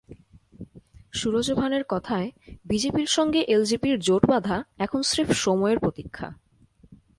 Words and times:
সুরজভানের 1.13 1.83
কথায়, 1.89 2.27
বিজেপির 2.65 3.07
সঙ্গে 3.07 3.39
এলজেপির 3.47 3.99
জোট 3.99 4.23
বাধা 4.25 4.57
এখন 4.77 5.01
স্রেফ 5.01 5.29
সময়ের 5.35 5.79
প্রতীক্ষা। 5.79 6.27